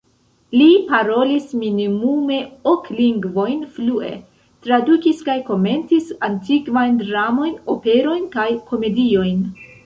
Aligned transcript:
Li 0.59 0.67
parolis 0.91 1.43
minimume 1.63 2.37
ok 2.71 2.89
lingvojn 2.99 3.59
flue, 3.75 4.09
tradukis 4.69 5.21
kaj 5.29 5.37
komentis 5.51 6.09
antikvajn 6.29 6.99
dramojn, 7.05 7.55
operojn 7.77 8.27
kaj 8.39 8.49
komediojn. 8.73 9.39